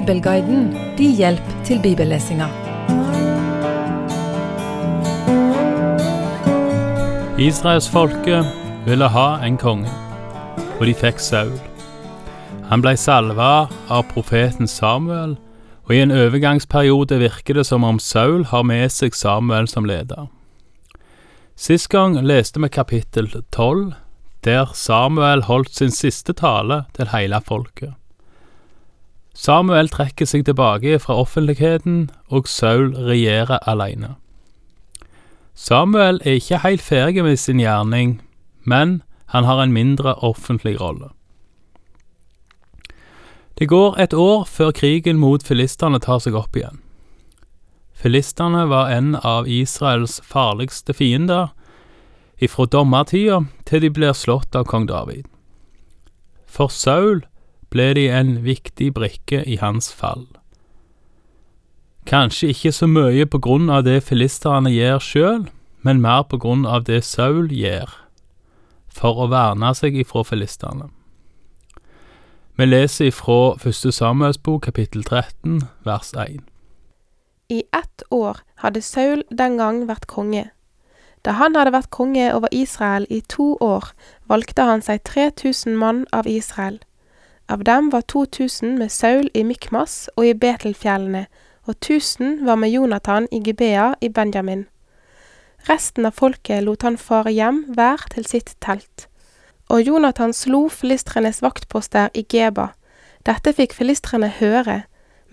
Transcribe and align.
Bibelguiden 0.00 0.78
din 0.98 1.12
hjelp 1.12 1.48
til 1.64 1.80
bibellesinga. 1.82 2.46
Israelsfolket 7.38 8.46
ville 8.86 9.08
ha 9.12 9.26
en 9.44 9.58
konge, 9.60 9.92
og 10.78 10.86
de 10.88 10.94
fikk 10.96 11.20
Saul. 11.20 11.52
Han 12.72 12.80
ble 12.80 12.94
salva 12.96 13.68
av 13.92 14.08
profeten 14.14 14.70
Samuel, 14.70 15.36
og 15.84 15.92
i 15.92 16.00
en 16.00 16.16
overgangsperiode 16.16 17.20
virker 17.20 17.60
det 17.60 17.68
som 17.68 17.84
om 17.84 18.00
Saul 18.00 18.48
har 18.48 18.64
med 18.64 18.88
seg 18.88 19.12
Samuel 19.12 19.68
som 19.68 19.84
leder. 19.84 20.32
Sist 21.60 21.92
gang 21.92 22.16
leste 22.24 22.64
vi 22.64 22.72
kapittel 22.72 23.28
tolv, 23.52 23.92
der 24.48 24.72
Samuel 24.72 25.44
holdt 25.44 25.74
sin 25.76 25.92
siste 25.92 26.32
tale 26.32 26.86
til 26.96 27.12
hele 27.12 27.44
folket. 27.44 27.99
Samuel 29.34 29.88
trekker 29.88 30.26
seg 30.26 30.44
tilbake 30.44 30.98
fra 30.98 31.14
offentligheten, 31.22 32.10
og 32.28 32.48
Saul 32.48 32.90
regjerer 32.96 33.62
alene. 33.68 34.16
Samuel 35.54 36.20
er 36.24 36.40
ikke 36.40 36.62
helt 36.64 36.82
ferdig 36.82 37.24
med 37.24 37.36
sin 37.36 37.60
gjerning, 37.60 38.20
men 38.64 39.02
han 39.30 39.44
har 39.44 39.62
en 39.62 39.72
mindre 39.72 40.14
offentlig 40.14 40.80
rolle. 40.80 41.12
Det 43.58 43.68
går 43.68 43.98
et 44.00 44.14
år 44.14 44.44
før 44.48 44.70
krigen 44.72 45.18
mot 45.20 45.42
filistene 45.44 46.00
tar 46.00 46.18
seg 46.24 46.34
opp 46.34 46.56
igjen. 46.56 46.80
Filistene 47.92 48.64
var 48.70 48.88
en 48.88 49.18
av 49.20 49.48
Israels 49.48 50.20
farligste 50.24 50.94
fiender 50.96 51.50
ifra 52.40 52.64
dommertida 52.64 53.42
til 53.68 53.84
de 53.84 53.90
blir 53.92 54.16
slått 54.16 54.56
av 54.56 54.64
kong 54.64 54.88
David. 54.88 55.26
For 56.48 56.72
Saul 56.72 57.20
ble 57.70 57.92
de 57.94 58.08
en 58.10 58.36
viktig 58.44 58.92
brikke 58.94 59.42
i 59.46 59.56
hans 59.60 59.92
fall. 59.94 60.26
Kanskje 62.06 62.50
ikke 62.50 62.72
så 62.72 62.88
mye 62.90 63.26
på 63.26 63.38
grunn 63.38 63.70
av 63.70 63.84
det 63.86 64.00
filisterne 64.02 64.72
gjør 64.72 65.02
sjøl, 65.04 65.42
men 65.86 66.00
mer 66.02 66.24
på 66.28 66.40
grunn 66.40 66.64
av 66.66 66.84
det 66.88 67.02
Saul 67.06 67.52
gjør, 67.54 67.92
for 68.90 69.20
å 69.22 69.28
verne 69.30 69.70
seg 69.76 69.96
ifra 70.00 70.24
filistene. 70.26 70.90
Vi 72.58 72.66
leser 72.66 73.08
ifra 73.08 73.56
første 73.56 73.92
Samuels 73.92 74.38
bok, 74.38 74.66
kapittel 74.66 75.04
13, 75.04 75.62
vers 75.86 76.10
1. 76.12 76.42
I 77.48 77.62
ett 77.72 78.02
år 78.10 78.42
hadde 78.60 78.82
Saul 78.82 79.22
den 79.30 79.56
gang 79.56 79.86
vært 79.88 80.10
konge. 80.10 80.50
Da 81.24 81.36
han 81.36 81.56
hadde 81.56 81.72
vært 81.72 81.90
konge 81.92 82.26
over 82.34 82.52
Israel 82.52 83.06
i 83.10 83.20
to 83.28 83.54
år, 83.60 83.90
valgte 84.28 84.64
han 84.68 84.84
seg 84.84 85.02
3000 85.08 85.76
mann 85.76 86.04
av 86.12 86.28
Israel. 86.28 86.80
Av 87.50 87.64
dem 87.64 87.90
var 87.90 88.00
2000 88.00 88.78
med 88.78 88.92
Saul 88.92 89.30
i 89.34 89.42
Mikmas 89.42 90.10
og 90.16 90.26
i 90.26 90.34
Betelfjellene, 90.38 91.24
og 91.66 91.74
1000 91.74 92.44
var 92.46 92.54
med 92.54 92.70
Jonathan 92.70 93.26
i 93.32 93.40
Gibea 93.42 93.94
i 94.00 94.08
Benjamin. 94.08 94.68
Resten 95.66 96.06
av 96.06 96.14
folket 96.14 96.62
lot 96.62 96.86
han 96.86 96.98
fare 96.98 97.32
hjem 97.34 97.64
hver 97.74 98.06
til 98.14 98.28
sitt 98.30 98.54
telt. 98.62 99.08
Og 99.66 99.82
Jonathan 99.82 100.30
slo 100.32 100.68
filistrenes 100.70 101.42
vaktposter 101.42 102.14
i 102.14 102.22
Geba. 102.22 102.68
Dette 103.26 103.50
fikk 103.58 103.74
filistrene 103.74 104.30
høre, 104.38 104.84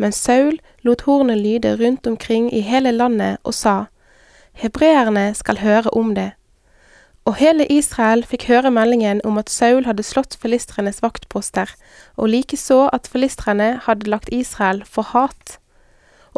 men 0.01 0.11
Saul 0.11 0.57
lot 0.81 1.05
hornet 1.05 1.37
lyde 1.37 1.75
rundt 1.77 2.07
omkring 2.07 2.49
i 2.49 2.63
hele 2.65 2.95
landet 2.97 3.37
og 3.43 3.53
sa, 3.53 3.77
Hebreerne 4.57 5.35
skal 5.37 5.61
høre 5.61 5.93
om 5.93 6.15
det. 6.17 6.31
Og 7.27 7.35
hele 7.35 7.65
Israel 7.67 8.21
fikk 8.23 8.45
høre 8.47 8.69
meldingen 8.71 9.19
om 9.27 9.35
at 9.41 9.49
Saul 9.51 9.83
hadde 9.83 10.03
slått 10.07 10.37
filistrenes 10.39 11.01
vaktposter, 11.03 11.73
og 12.15 12.29
likeså 12.31 12.85
at 12.95 13.09
filistrene 13.11 13.73
hadde 13.83 14.07
lagt 14.07 14.29
Israel 14.31 14.79
for 14.87 15.09
hat. 15.11 15.57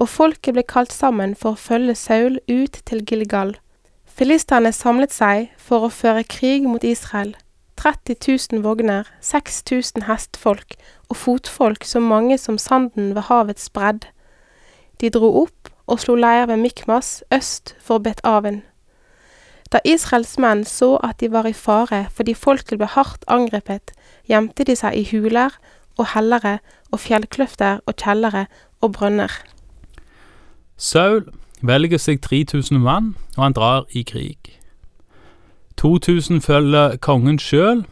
Og 0.02 0.10
folket 0.10 0.56
ble 0.56 0.64
kalt 0.66 0.94
sammen 0.95 1.36
for 1.38 1.54
å 1.54 1.61
følge 1.61 1.94
Saul 1.94 2.39
ut 2.50 2.80
til 2.89 3.04
Gilgal. 3.05 3.54
Filistrene 4.10 4.72
samlet 4.73 5.14
seg 5.14 5.52
for 5.61 5.86
å 5.86 5.92
føre 5.94 6.26
krig 6.26 6.66
mot 6.66 6.83
Israel. 6.83 7.36
30 7.77 8.17
000 8.58 8.64
vogner, 8.66 9.06
6000 9.21 10.08
hestfolk 10.10 10.73
og 11.08 11.20
fotfolk 11.21 11.86
så 11.86 12.02
mange 12.02 12.39
som 12.42 12.58
sanden 12.58 13.14
ved 13.14 13.30
havets 13.30 13.70
bredd. 13.70 14.10
De 15.00 15.14
dro 15.14 15.30
opp 15.45 15.70
og 15.86 16.02
slo 16.02 16.17
leir 16.17 16.50
ved 16.50 16.60
Mikmas 16.66 17.21
øst 17.30 17.76
for 17.77 18.02
Bet-Aven. 18.02 18.64
Da 19.70 19.80
Israels 19.86 20.38
menn 20.42 20.64
så 20.66 20.96
at 21.06 21.20
de 21.22 21.30
var 21.32 21.46
i 21.46 21.54
fare 21.54 22.08
fordi 22.14 22.34
folket 22.34 22.80
ble 22.82 22.90
hardt 22.90 23.26
angrepet, 23.28 23.94
gjemte 24.26 24.66
de 24.66 24.76
seg 24.76 24.98
i 24.98 25.06
huler 25.12 25.54
og 26.00 26.08
hellere 26.16 26.58
og 26.92 27.00
fjellkløfter 27.04 27.84
og 27.86 27.96
kjellere 28.02 28.48
og 28.82 28.94
brønner. 28.98 29.32
Saul 30.78 31.28
velger 31.62 32.00
seg 32.00 32.22
3000 32.24 32.80
mann, 32.80 33.16
og 33.38 33.44
han 33.44 33.54
drar 33.54 33.86
i 33.92 34.04
krig. 34.08 34.56
2000 35.78 36.42
følger 36.42 36.96
kongen 36.98 37.40
sjøl, 37.40 37.86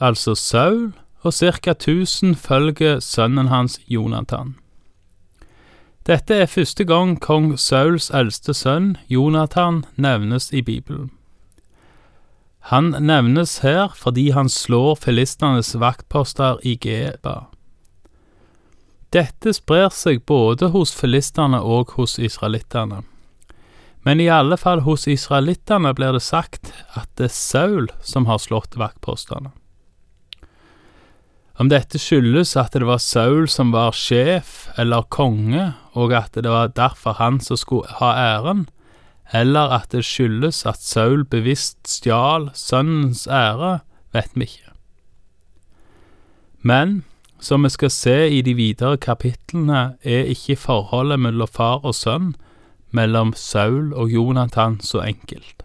altså 0.00 0.34
Saul, 0.34 0.92
og 1.22 1.34
ca. 1.34 1.70
1000 1.70 2.34
følger 2.34 3.00
sønnen 3.00 3.48
hans 3.48 3.80
Jonathan. 3.88 4.56
Dette 6.08 6.34
er 6.34 6.48
første 6.48 6.84
gang 6.88 7.18
kong 7.20 7.58
Sauls 7.60 8.08
eldste 8.16 8.54
sønn, 8.56 8.94
Jonathan, 9.12 9.84
nevnes 10.00 10.48
i 10.52 10.62
Bibelen. 10.64 11.10
Han 12.72 12.94
nevnes 13.04 13.58
her 13.64 13.92
fordi 13.96 14.30
han 14.32 14.48
slår 14.48 14.96
filistenes 15.04 15.74
vaktposter 15.80 16.60
i 16.64 16.76
Geba. 16.80 17.50
Dette 19.12 19.52
sprer 19.52 19.90
seg 19.92 20.22
både 20.24 20.70
hos 20.70 20.92
filistene 20.94 21.60
og 21.60 21.96
hos 21.98 22.18
israelittene. 22.18 23.02
Men 24.06 24.20
i 24.20 24.30
alle 24.32 24.56
fall 24.56 24.84
hos 24.86 25.08
israelittene 25.10 25.92
blir 25.96 26.14
det 26.16 26.24
sagt 26.24 26.72
at 26.96 27.08
det 27.20 27.28
er 27.28 27.36
Saul 27.36 27.90
som 28.00 28.28
har 28.30 28.40
slått 28.40 28.78
vaktpostene. 28.80 29.52
Om 31.60 31.68
dette 31.68 31.98
skyldes 32.00 32.54
at 32.56 32.72
det 32.72 32.86
var 32.88 33.02
Saul 33.04 33.44
som 33.52 33.74
var 33.74 33.92
sjef 33.92 34.70
eller 34.80 35.04
konge, 35.12 35.74
og 35.92 36.14
at 36.16 36.32
det 36.32 36.48
var 36.48 36.72
derfor 36.72 37.18
han 37.18 37.36
som 37.44 37.58
skulle 37.60 37.98
ha 38.00 38.14
æren, 38.16 38.64
eller 39.36 39.74
at 39.76 39.92
det 39.92 40.06
skyldes 40.08 40.64
at 40.66 40.80
Saul 40.80 41.26
bevisst 41.28 41.84
stjal 41.84 42.48
sønnens 42.56 43.26
ære, 43.28 43.82
vet 44.16 44.32
vi 44.34 44.48
ikke. 44.48 44.72
Men 46.64 47.02
som 47.40 47.64
vi 47.64 47.70
skal 47.72 47.92
se 47.92 48.18
i 48.32 48.40
de 48.44 48.54
videre 48.56 48.96
kapitlene, 48.96 49.96
er 50.02 50.32
ikke 50.32 50.56
forholdet 50.56 51.20
mellom 51.20 51.48
far 51.48 51.84
og 51.84 51.94
sønn, 51.94 52.34
mellom 52.90 53.34
Saul 53.36 53.92
og 53.92 54.08
Jonathan, 54.08 54.80
så 54.80 55.04
enkelt. 55.04 55.60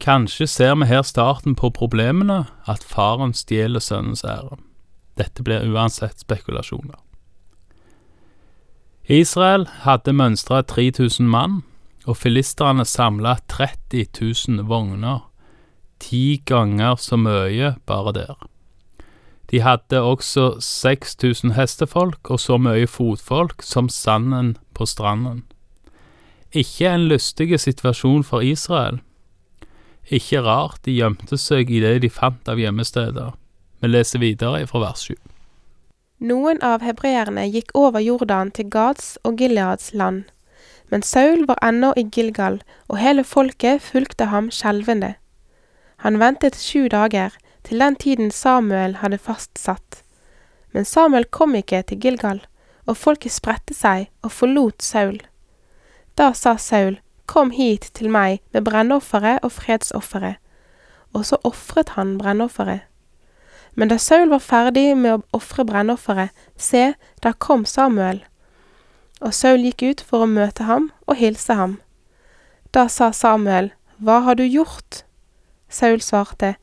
Kanskje 0.00 0.46
ser 0.46 0.74
vi 0.74 0.86
her 0.90 1.02
starten 1.02 1.54
på 1.54 1.70
problemene, 1.70 2.44
at 2.66 2.84
faren 2.84 3.32
stjeler 3.34 3.80
sønnens 3.80 4.24
ære. 4.24 4.58
Dette 5.18 5.42
blir 5.42 5.64
uansett 5.70 6.20
spekulasjoner. 6.20 6.98
Israel 9.08 9.66
hadde 9.84 10.12
mønstra 10.12 10.62
3000 10.62 11.28
mann, 11.28 11.62
og 12.06 12.16
filisterne 12.16 12.84
samla 12.84 13.36
30 13.48 14.06
000 14.48 14.66
vogner, 14.68 15.30
ti 16.00 16.42
ganger 16.46 16.96
så 17.00 17.16
mye 17.16 17.74
bare 17.86 18.12
der. 18.12 18.34
De 19.50 19.60
hadde 19.60 20.00
også 20.00 20.60
6000 20.60 21.52
hestefolk 21.52 22.30
og 22.30 22.40
så 22.40 22.56
mye 22.58 22.86
fotfolk 22.86 23.62
som 23.62 23.88
sanden 23.88 24.56
på 24.74 24.86
stranden. 24.86 25.44
Ikke 26.52 26.88
en 26.88 27.08
lystig 27.08 27.60
situasjon 27.60 28.24
for 28.24 28.40
Israel, 28.40 29.00
ikke 30.12 30.42
rart 30.44 30.82
de 30.84 30.92
gjemte 30.98 31.38
seg 31.40 31.70
i 31.70 31.80
det 31.80 31.98
de 32.04 32.10
fant 32.12 32.48
av 32.48 32.60
gjemmesteder. 32.60 33.32
Vi 33.80 33.88
leser 33.88 34.20
videre 34.20 34.66
fra 34.66 34.82
vers 34.82 35.06
7. 35.08 35.14
Noen 36.24 36.60
av 36.62 36.84
hebreerne 36.84 37.44
gikk 37.50 37.72
over 37.76 38.00
Jordan 38.00 38.52
til 38.54 38.70
Gads 38.72 39.16
og 39.24 39.40
Gileads 39.40 39.92
land. 39.92 40.24
Men 40.92 41.02
Saul 41.02 41.44
var 41.48 41.58
ennå 41.64 41.92
i 41.96 42.04
Gilgal, 42.12 42.60
og 42.88 43.00
hele 43.00 43.24
folket 43.24 43.82
fulgte 43.82 44.28
ham 44.30 44.50
skjelvende. 44.52 45.14
Han 46.04 46.20
ventet 46.20 46.56
sju 46.60 46.88
dager, 46.92 47.32
til 47.64 47.80
den 47.80 47.96
tiden 47.96 48.30
Samuel 48.30 48.98
hadde 49.00 49.18
fastsatt. 49.18 50.02
Men 50.72 50.84
Samuel 50.84 51.24
kom 51.24 51.54
ikke 51.56 51.82
til 51.82 52.00
Gilgal, 52.00 52.42
og 52.86 52.96
folket 53.00 53.32
spredte 53.32 53.74
seg 53.74 54.10
og 54.22 54.32
forlot 54.32 54.84
Saul. 54.84 55.18
Da 56.14 56.32
sa 56.36 56.56
Saul, 56.60 57.00
Kom 57.26 57.50
hit 57.50 57.90
til 57.94 58.10
meg 58.12 58.42
med 58.52 58.66
brennofferet 58.66 59.44
og 59.44 59.52
fredsofferet. 59.52 60.36
Og 61.14 61.24
så 61.26 61.38
ofret 61.46 61.94
han 61.94 62.18
brennofferet. 62.18 62.84
Men 63.74 63.90
da 63.90 63.98
Saul 63.98 64.28
var 64.30 64.42
ferdig 64.42 64.92
med 64.96 65.16
å 65.16 65.38
ofre 65.38 65.64
brennofferet, 65.66 66.30
se, 66.56 66.94
da 67.22 67.32
kom 67.32 67.64
Samuel. 67.66 68.22
Og 69.20 69.34
Saul 69.34 69.64
gikk 69.66 69.82
ut 69.82 70.04
for 70.04 70.22
å 70.22 70.30
møte 70.30 70.66
ham 70.68 70.90
og 71.08 71.18
hilse 71.18 71.56
ham. 71.58 71.78
Da 72.74 72.86
sa 72.88 73.10
Samuel, 73.12 73.72
Hva 73.98 74.20
har 74.26 74.34
du 74.34 74.44
gjort? 74.44 75.04
Saul 75.68 76.00
svarte, 76.00 76.56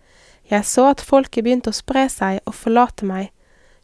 Jeg 0.50 0.66
så 0.66 0.90
at 0.92 1.02
folket 1.02 1.44
begynte 1.44 1.72
å 1.72 1.76
spre 1.76 2.10
seg 2.10 2.40
og 2.46 2.56
forlate 2.56 3.06
meg. 3.06 3.32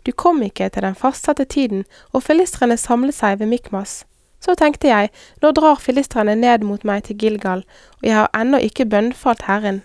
Du 0.03 0.11
kom 0.11 0.41
ikke 0.43 0.69
til 0.69 0.83
den 0.83 0.95
fastsatte 0.95 1.45
tiden, 1.45 1.85
og 2.11 2.23
filistrene 2.23 2.77
samlet 2.77 3.15
seg 3.15 3.39
ved 3.39 3.47
Mikmas. 3.47 4.03
Så 4.39 4.55
tenkte 4.55 4.87
jeg, 4.87 5.09
nå 5.41 5.51
drar 5.51 5.79
filistrene 5.81 6.35
ned 6.35 6.63
mot 6.63 6.83
meg 6.85 7.03
til 7.07 7.17
Gilgal, 7.17 7.63
og 7.99 8.03
jeg 8.05 8.15
har 8.15 8.29
ennå 8.37 8.61
ikke 8.61 8.85
bønnfalt 8.85 9.47
Herren. 9.47 9.81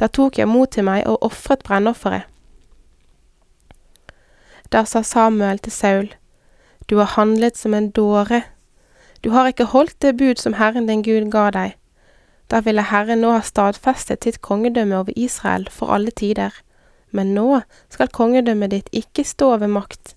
Da 0.00 0.08
tok 0.08 0.38
jeg 0.38 0.48
mot 0.48 0.70
til 0.70 0.84
meg 0.84 1.06
og 1.08 1.22
ofret 1.24 1.64
brennofferet. 1.64 2.28
Da 4.72 4.84
sa 4.86 5.02
Samuel 5.02 5.58
til 5.58 5.72
Saul, 5.72 6.14
Du 6.90 6.96
har 6.98 7.14
handlet 7.16 7.58
som 7.58 7.74
en 7.74 7.90
dåre. 7.90 8.42
Du 9.24 9.30
har 9.30 9.46
ikke 9.46 9.64
holdt 9.64 10.02
det 10.02 10.16
bud 10.16 10.38
som 10.38 10.54
Herren 10.54 10.86
din 10.86 11.02
Gud 11.02 11.30
ga 11.30 11.50
deg. 11.50 11.74
Da 12.50 12.60
ville 12.60 12.82
Herren 12.82 13.20
nå 13.22 13.30
ha 13.30 13.42
stadfestet 13.46 14.24
sitt 14.24 14.40
kongedømme 14.42 14.96
over 14.98 15.12
Israel 15.16 15.68
for 15.70 15.94
alle 15.94 16.10
tider. 16.10 16.50
Men 17.10 17.34
nå 17.34 17.60
skal 17.90 18.10
kongedømmet 18.10 18.70
ditt 18.70 18.88
ikke 18.92 19.24
stå 19.24 19.56
ved 19.56 19.70
makt. 19.70 20.14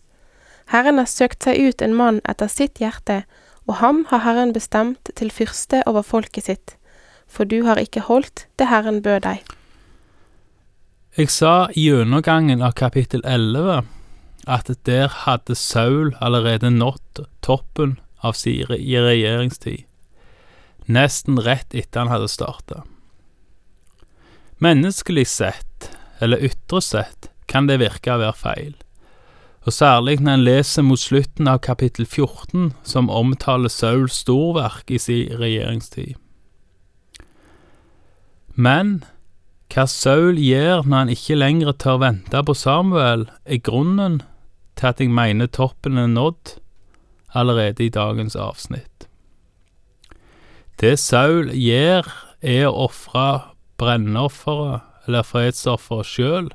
Herren 0.74 0.98
har 0.98 1.10
søkt 1.10 1.44
seg 1.44 1.60
ut 1.60 1.82
en 1.82 1.94
mann 1.94 2.22
etter 2.30 2.50
sitt 2.50 2.80
hjerte, 2.82 3.24
og 3.68 3.80
ham 3.80 4.06
har 4.10 4.24
Herren 4.26 4.54
bestemt 4.54 5.12
til 5.16 5.32
fyrste 5.32 5.84
over 5.88 6.04
folket 6.04 6.50
sitt. 6.50 6.76
For 7.28 7.48
du 7.48 7.64
har 7.66 7.80
ikke 7.82 8.06
holdt 8.06 8.46
det 8.60 8.68
Herren 8.70 9.02
bød 9.02 9.24
deg. 9.26 9.44
Jeg 11.18 11.30
sa 11.30 11.70
i 11.78 11.88
gjennomgangen 11.88 12.64
av 12.66 12.74
kapittel 12.74 13.22
11 13.24 13.84
at 14.50 14.70
der 14.88 15.08
hadde 15.24 15.56
Saul 15.56 16.16
allerede 16.20 16.72
nådd 16.74 17.24
toppen 17.46 18.00
av 18.24 18.36
sin 18.40 18.66
regjeringstid, 18.68 19.84
nesten 20.88 21.40
rett 21.40 21.76
etter 21.76 22.04
han 22.04 22.12
hadde 22.12 22.32
starta. 22.32 22.82
Menneskelig 24.64 25.28
sett, 25.28 25.92
eller 26.20 26.44
ytre 26.44 26.82
sett, 26.82 27.30
kan 27.48 27.68
det 27.68 27.80
virke 27.84 28.16
å 28.16 28.22
være 28.22 28.40
feil, 28.40 28.74
og 29.64 29.74
særlig 29.74 30.18
når 30.20 30.34
en 30.34 30.44
leser 30.44 30.84
mot 30.84 31.00
slutten 31.00 31.48
av 31.48 31.62
kapittel 31.64 32.06
14, 32.06 32.74
som 32.84 33.10
omtaler 33.10 33.72
Sauls 33.72 34.20
storverk 34.24 34.92
i 34.92 35.00
sin 35.00 35.32
regjeringstid. 35.40 36.16
Men 38.56 39.02
hva 39.74 39.88
Saul 39.90 40.38
gjør 40.38 40.84
når 40.86 40.98
han 40.98 41.14
ikke 41.16 41.40
lenger 41.40 41.74
tør 41.82 42.02
vente 42.04 42.44
på 42.46 42.54
Samuel, 42.54 43.26
er 43.46 43.64
grunnen 43.66 44.20
til 44.78 44.92
at 44.92 45.00
jeg 45.02 45.10
mener 45.10 45.50
toppen 45.50 45.98
er 45.98 46.12
nådd 46.12 46.58
allerede 47.34 47.86
i 47.86 47.90
dagens 47.94 48.36
avsnitt. 48.36 49.08
Det 50.80 50.98
Saul 51.00 51.50
gjør, 51.56 52.06
er 52.44 52.68
å 52.68 52.90
ofre 52.90 53.54
brennofferet 53.80 55.08
eller 55.08 55.24
fredsofferet 55.24 56.10
sjøl, 56.10 56.50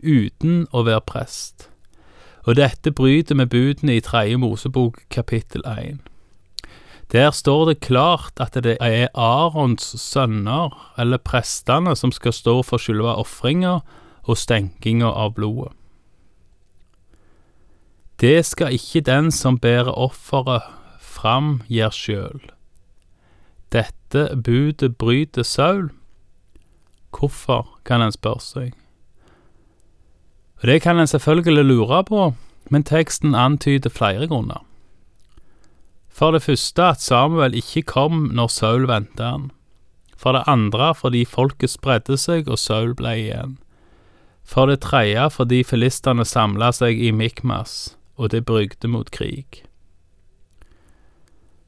uten 0.00 0.64
å 0.72 0.86
være 0.86 1.04
prest, 1.04 1.68
og 2.48 2.56
dette 2.56 2.88
bryter 2.96 3.36
med 3.36 3.50
budene 3.52 3.98
i 3.98 4.00
Tredje 4.00 4.38
Mosebok 4.40 5.02
kapittel 5.12 5.60
1. 5.68 5.98
Der 7.12 7.30
står 7.30 7.64
det 7.68 7.80
klart 7.84 8.40
at 8.40 8.56
det 8.64 8.78
er 8.80 9.08
Arons 9.14 9.84
sønner, 10.00 10.72
eller 10.98 11.20
prestene, 11.20 11.92
som 11.96 12.12
skal 12.12 12.32
stå 12.32 12.62
for 12.62 12.80
selve 12.80 13.12
ofringa 13.20 13.80
og 14.24 14.40
stenkinga 14.40 15.12
av 15.12 15.34
blodet. 15.36 15.74
Det 18.20 18.40
skal 18.46 18.72
ikke 18.72 19.04
den 19.04 19.30
som 19.30 19.60
bærer 19.60 19.92
offeret 19.92 20.64
fram, 21.00 21.62
gjøre 21.68 21.92
sjøl. 21.92 22.50
Dette 23.72 24.24
budet 24.44 24.96
bryter 24.96 25.44
Saul. 25.44 25.90
Hvorfor, 27.12 27.76
kan 27.84 28.02
en 28.02 28.12
spørre 28.12 28.40
seg. 28.40 28.72
Og 30.60 30.66
Det 30.66 30.82
kan 30.82 30.98
en 30.98 31.06
selvfølgelig 31.06 31.64
lure 31.64 32.04
på, 32.04 32.34
men 32.70 32.84
teksten 32.84 33.34
antyder 33.34 33.90
flere 33.90 34.26
grunner. 34.26 34.64
For 36.08 36.30
det 36.34 36.42
første 36.42 36.82
at 36.82 37.00
Samuel 37.00 37.54
ikke 37.54 37.82
kom 37.82 38.30
når 38.34 38.50
Saul 38.50 38.88
ventet 38.88 39.24
han. 39.24 39.50
For 40.16 40.32
det 40.34 40.42
andre 40.46 40.94
fordi 40.94 41.24
folket 41.24 41.70
spredde 41.70 42.16
seg 42.18 42.48
og 42.50 42.58
Saul 42.58 42.94
ble 42.98 43.14
igjen. 43.20 43.54
For 44.42 44.66
det 44.66 44.80
tredje 44.82 45.28
fordi 45.30 45.62
filistene 45.62 46.26
samla 46.26 46.72
seg 46.74 46.98
i 46.98 47.12
Mikmas 47.14 47.94
og 48.18 48.32
det 48.34 48.42
brygde 48.44 48.90
mot 48.90 49.10
krig. 49.14 49.62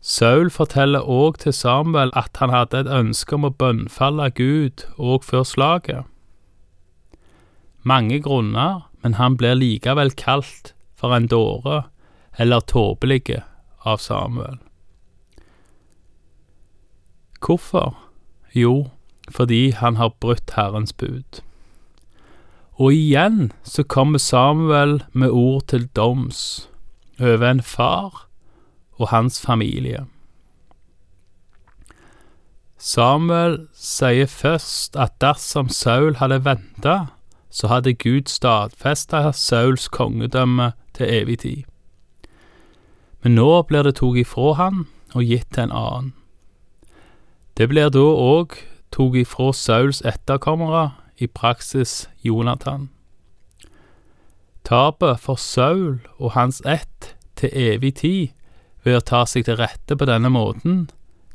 Saul 0.01 0.51
forteller 0.51 1.07
òg 1.07 1.39
til 1.45 1.53
Samuel 1.55 2.11
at 2.17 2.41
han 2.41 2.51
hadde 2.51 2.83
et 2.83 2.91
ønske 2.91 3.37
om 3.37 3.47
å 3.47 3.55
bønnfalle 3.55 4.31
Gud 4.35 4.87
òg 4.99 5.23
før 5.29 5.45
slaget. 5.47 6.10
Mange 7.83 8.21
grunner, 8.21 8.91
men 9.03 9.15
han 9.15 9.37
blir 9.37 9.57
likevel 9.57 10.13
kalt 10.13 10.75
for 10.97 11.17
en 11.17 11.27
dåre 11.27 11.85
eller 12.39 12.61
tåpelige 12.61 13.43
av 13.89 13.97
Samuel. 13.97 14.59
Hvorfor? 17.41 17.97
Jo, 18.53 18.91
fordi 19.31 19.71
han 19.71 19.97
har 19.97 20.13
brutt 20.21 20.53
Herrens 20.57 20.93
bud. 20.93 21.41
Og 22.81 22.93
igjen 22.93 23.53
så 23.63 23.83
kommer 23.83 24.19
Samuel 24.19 25.03
med 25.13 25.31
ord 25.31 25.67
til 25.73 25.87
doms 25.97 26.69
over 27.21 27.51
en 27.51 27.63
far 27.63 28.27
og 29.01 29.09
hans 29.09 29.41
familie. 29.41 30.07
Samuel 32.81 33.67
sier 33.77 34.27
først 34.27 34.97
at 34.97 35.19
dersom 35.21 35.69
Saul 35.69 36.17
hadde 36.17 36.41
venta, 36.45 37.13
så 37.51 37.67
hadde 37.67 37.95
Gud 37.95 38.29
stadfesta 38.29 39.33
Sauls 39.33 39.89
kongedømme 39.89 40.73
til 40.95 41.07
evig 41.11 41.39
tid. 41.39 41.63
Men 43.23 43.35
nå 43.35 43.63
blir 43.69 43.85
det 43.85 43.97
tatt 43.99 44.17
ifra 44.23 44.55
han 44.57 44.87
og 45.15 45.27
gitt 45.27 45.51
til 45.53 45.67
en 45.69 45.77
annen. 45.77 46.13
Det 47.59 47.69
blir 47.69 47.91
da 47.93 48.07
òg 48.07 48.57
tatt 48.95 49.19
ifra 49.21 49.51
Sauls 49.53 50.03
etterkommere 50.07 50.91
i 51.19 51.27
praksis 51.27 52.09
Jonathan. 52.25 52.89
Tapet 54.65 55.21
for 55.21 55.37
Saul 55.37 56.01
og 56.19 56.33
hans 56.33 56.63
ett 56.65 57.15
til 57.37 57.51
evig 57.53 57.95
tid 58.01 58.29
ved 58.85 58.97
å 58.97 59.05
ta 59.05 59.25
seg 59.27 59.45
til 59.45 59.59
rette 59.61 59.97
på 59.97 60.09
denne 60.09 60.31
måten, 60.33 60.89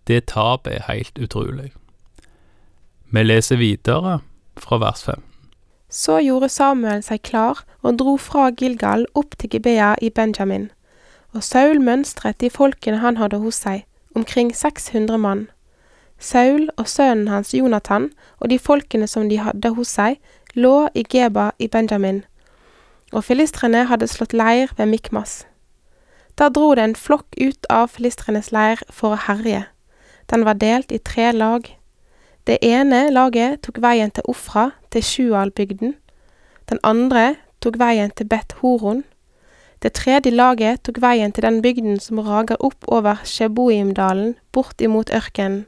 det 0.08 0.28
tapet 0.32 0.80
er 0.80 0.88
helt 0.90 1.20
utrolig. 1.22 1.72
Vi 3.12 3.24
leser 3.24 3.62
videre 3.62 4.20
fra 4.58 4.80
vers 4.82 5.04
15. 5.04 5.35
Så 5.96 6.18
gjorde 6.20 6.50
Samuel 6.52 7.04
seg 7.06 7.22
klar 7.24 7.62
og 7.80 8.00
dro 8.02 8.18
fra 8.20 8.50
Gilgal 8.52 9.06
opp 9.16 9.38
til 9.40 9.54
Gibea 9.54 9.94
i 10.04 10.10
Benjamin. 10.12 10.68
Og 11.32 11.44
Saul 11.44 11.80
mønstret 11.80 12.42
de 12.44 12.50
folkene 12.52 13.00
han 13.00 13.16
hadde 13.16 13.40
hos 13.40 13.62
seg, 13.64 13.86
omkring 14.16 14.52
600 14.56 15.18
mann. 15.18 15.46
Saul 16.20 16.68
og 16.75 16.90
sønnen 16.92 17.32
hans 17.32 17.54
Jonathan 17.56 18.10
og 18.40 18.52
de 18.52 18.60
folkene 18.60 19.08
som 19.08 19.30
de 19.32 19.40
hadde 19.40 19.72
hos 19.78 19.96
seg, 19.96 20.20
lå 20.54 20.90
i 20.96 21.06
Geba 21.08 21.52
i 21.60 21.68
Benjamin, 21.72 22.24
og 23.14 23.24
filistrene 23.24 23.86
hadde 23.88 24.12
slått 24.12 24.36
leir 24.36 24.75
ved 24.78 24.92
Mikmas. 24.92 25.46
Da 26.36 26.50
dro 26.50 26.74
det 26.75 26.84
en 26.84 27.00
flokk 27.00 27.40
ut 27.40 27.72
av 27.72 27.96
filistrenes 27.96 28.52
leir 28.52 28.84
for 28.90 29.16
å 29.16 29.24
herje. 29.30 29.64
Den 30.28 30.44
var 30.44 30.60
delt 30.60 30.92
i 30.92 31.00
tre 31.00 31.32
lag. 31.32 31.72
Det 32.48 32.58
ene 32.62 33.10
laget 33.10 33.62
tok 33.66 33.80
veien 33.82 34.12
til 34.12 34.24
Ofra, 34.30 34.72
til 34.92 35.04
Sjualbygden, 35.04 35.96
Den 36.70 36.80
andre 36.84 37.36
tok 37.62 37.80
veien 37.80 38.12
til 38.12 38.25
Bet 38.25 38.54
Horon. 38.62 39.04
Det 39.82 39.94
tredje 39.94 40.32
laget 40.32 40.84
tok 40.84 41.02
veien 41.02 41.32
til 41.32 41.44
den 41.44 41.62
bygden 41.62 42.00
som 42.00 42.20
rager 42.20 42.56
opp 42.60 42.86
over 42.88 43.22
Sheboimdalen, 43.24 44.36
bort 44.52 44.82
imot 44.82 45.10
ørkenen. 45.10 45.66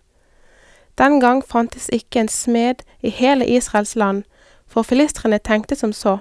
Den 0.97 1.19
gang 1.21 1.43
fantes 1.45 1.89
ikke 1.93 2.19
en 2.19 2.27
smed 2.27 2.81
i 3.01 3.09
hele 3.09 3.45
Israels 3.45 3.95
land, 3.95 4.23
for 4.67 4.81
filistrene 4.81 5.39
tenkte 5.39 5.75
som 5.75 5.93
så. 5.93 6.17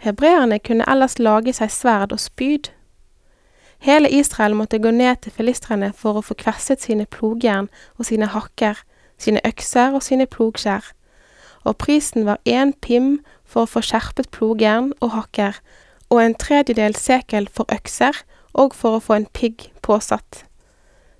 Hebreerne 0.00 0.58
kunne 0.58 0.84
ellers 0.90 1.18
lage 1.18 1.52
seg 1.52 1.70
sverd 1.70 2.12
og 2.12 2.20
spyd. 2.20 2.70
Hele 3.78 4.10
Israel 4.10 4.54
måtte 4.54 4.78
gå 4.78 4.90
ned 4.90 5.16
til 5.22 5.32
filistrene 5.32 5.92
for 5.92 6.18
å 6.18 6.22
få 6.22 6.34
kvesset 6.34 6.82
sine 6.82 7.06
plogjern 7.06 7.68
og 7.98 8.06
sine 8.06 8.26
hakker, 8.26 8.74
sine 9.18 9.40
økser 9.46 9.94
og 9.94 10.02
sine 10.02 10.26
plogskjær. 10.26 10.92
Og 11.64 11.76
prisen 11.76 12.26
var 12.26 12.40
én 12.48 12.74
pim 12.80 13.20
for 13.44 13.64
å 13.64 13.70
få 13.70 13.82
skjerpet 13.84 14.30
plogjern 14.34 14.92
og 15.00 15.14
hakker, 15.14 15.60
og 16.10 16.20
en 16.22 16.34
tredjedel 16.34 16.96
sekel 16.96 17.48
for 17.48 17.68
økser 17.72 18.24
og 18.52 18.74
for 18.74 18.96
å 18.98 19.02
få 19.02 19.16
en 19.18 19.30
pigg 19.32 19.70
påsatt. 19.82 20.44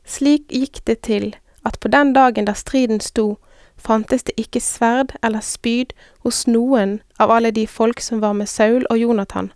Slik 0.05 0.53
gikk 0.53 0.85
det 0.87 1.01
til 1.09 1.33
at 1.65 1.81
på 1.81 1.89
den 1.89 2.13
dagen 2.13 2.45
da 2.45 2.53
striden 2.53 3.01
sto, 3.01 3.39
fantes 3.77 4.23
det 4.23 4.35
ikke 4.39 4.61
sverd 4.61 5.17
eller 5.23 5.41
spyd 5.41 5.95
hos 6.23 6.45
noen 6.47 7.01
av 7.19 7.33
alle 7.33 7.51
de 7.51 7.67
folk 7.67 8.01
som 8.01 8.21
var 8.21 8.37
med 8.37 8.49
Saul 8.49 8.85
og 8.91 8.99
Jonathan. 8.99 9.51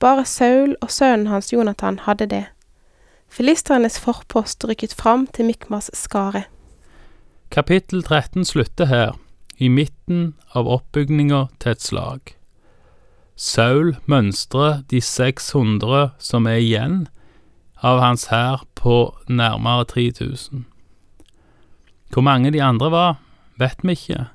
Bare 0.00 0.24
Saul 0.24 0.74
og 0.80 0.90
sønnen 0.90 1.28
hans 1.30 1.52
Jonathan 1.52 2.00
hadde 2.08 2.26
det. 2.26 2.44
Filistrenes 3.28 3.98
forpost 4.00 4.64
rykket 4.64 4.94
fram 4.94 5.26
til 5.26 5.48
Mikmas 5.48 5.90
skare. 5.94 6.44
Kapittel 7.54 8.02
13 8.02 8.44
slutter 8.44 8.88
her, 8.90 9.12
i 9.62 9.68
midten 9.70 10.32
av 10.58 10.66
oppbygninga 10.66 11.44
til 11.62 11.76
et 11.76 11.84
slag. 11.86 12.32
Saul 13.38 13.92
mønstrer 14.10 14.80
de 14.90 14.98
600 14.98 16.08
som 16.18 16.48
er 16.50 16.58
igjen 16.58 16.98
av 17.78 18.02
hans 18.02 18.26
hær, 18.34 18.66
på 18.74 19.14
nærmere 19.30 19.86
3000. 19.86 20.66
Hvor 22.10 22.26
mange 22.26 22.50
de 22.50 22.58
andre 22.58 22.90
var, 22.90 23.16
vet 23.54 23.86
vi 23.86 23.94
ikke, 24.00 24.26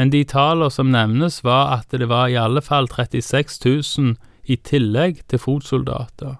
men 0.00 0.08
de 0.08 0.24
tallene 0.24 0.72
som 0.72 0.88
nevnes, 0.88 1.42
var 1.44 1.76
at 1.76 1.92
det 1.92 2.08
var 2.08 2.32
i 2.32 2.40
alle 2.40 2.64
fall 2.64 2.88
36 2.88 3.60
000 4.00 4.14
i 4.48 4.56
tillegg 4.56 5.26
til 5.28 5.44
fotsoldater. 5.44 6.38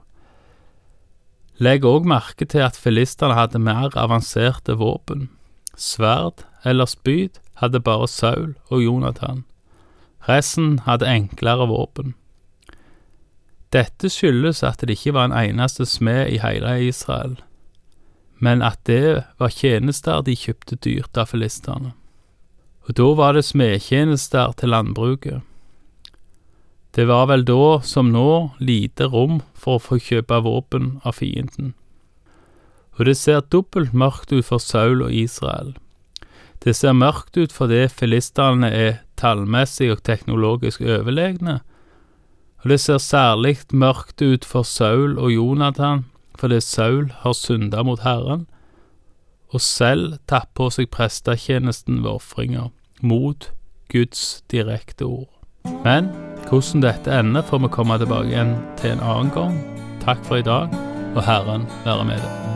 Legg 1.61 1.85
òg 1.85 2.09
merke 2.09 2.49
til 2.49 2.65
at 2.65 2.81
filistene 2.81 3.37
hadde 3.37 3.61
mer 3.61 3.93
avanserte 3.93 4.81
våpen. 4.81 5.29
Sverd 5.79 6.43
eller 6.67 6.91
spyd 6.91 7.39
hadde 7.63 7.81
bare 7.81 8.09
Saul 8.11 8.57
og 8.69 8.83
Jonathan. 8.83 9.45
Resten 10.29 10.81
hadde 10.87 11.07
enklere 11.07 11.69
våpen. 11.71 12.15
Dette 13.73 14.11
skyldes 14.11 14.63
at 14.65 14.81
det 14.81 14.97
ikke 14.97 15.15
var 15.15 15.29
en 15.29 15.37
eneste 15.37 15.87
smed 15.87 16.33
i 16.33 16.41
hele 16.43 16.73
Israel, 16.89 17.37
men 18.39 18.63
at 18.63 18.81
det 18.89 19.25
var 19.39 19.55
tjenester 19.55 20.23
de 20.25 20.35
kjøpte 20.37 20.79
dyrt 20.85 21.19
av 21.21 21.31
filistene. 21.33 21.93
Og 22.89 22.97
da 22.97 23.09
var 23.15 23.37
det 23.37 23.45
smedtjenester 23.45 24.55
til 24.57 24.73
landbruket. 24.73 25.43
Det 26.97 27.05
var 27.07 27.29
vel 27.29 27.45
da, 27.45 27.79
som 27.85 28.09
nå, 28.11 28.55
lite 28.59 29.11
rom 29.13 29.43
for 29.55 29.77
å 29.77 29.83
få 29.83 29.99
kjøpe 30.01 30.41
våpen 30.43 30.97
av 31.05 31.19
fienden. 31.21 31.75
Og 32.99 33.07
det 33.07 33.17
ser 33.17 33.47
dobbelt 33.47 33.95
mørkt 33.95 34.33
ut 34.35 34.45
for 34.45 34.59
Saul 34.59 35.03
og 35.07 35.15
Israel. 35.15 35.77
Det 36.65 36.75
ser 36.77 36.97
mørkt 36.99 37.39
ut 37.39 37.55
fordi 37.55 37.87
filistene 37.89 38.71
er 38.75 39.01
tallmessig 39.19 39.93
og 39.95 40.03
teknologisk 40.07 40.83
overlegne, 40.83 41.61
og 42.59 42.71
det 42.73 42.81
ser 42.83 42.99
særlig 42.99 43.57
mørkt 43.73 44.23
ut 44.23 44.45
for 44.45 44.67
Saul 44.67 45.19
og 45.19 45.31
Jonathan 45.33 46.07
fordi 46.39 46.61
Saul 46.61 47.11
har 47.23 47.35
synda 47.35 47.83
mot 47.83 48.01
Herren, 48.05 48.47
og 49.51 49.61
selv 49.61 50.19
tatt 50.31 50.53
på 50.55 50.69
seg 50.71 50.91
prestetjenesten 50.95 52.03
ved 52.05 52.13
ofringer, 52.13 52.69
mot 53.03 53.51
Guds 53.91 54.45
direkte 54.53 55.09
ord. 55.09 55.33
Men 55.83 56.13
hvordan 56.47 56.85
dette 56.85 57.11
ender, 57.11 57.43
får 57.43 57.65
vi 57.65 57.73
komme 57.75 57.99
tilbake 57.99 58.31
igjen 58.31 58.55
til 58.79 58.95
en 58.95 59.03
annen 59.03 59.33
gang. 59.35 59.59
Takk 60.05 60.23
for 60.29 60.39
i 60.39 60.47
dag, 60.47 60.71
og 61.17 61.25
Herren 61.27 61.67
være 61.83 62.07
med 62.13 62.23
deg. 62.23 62.48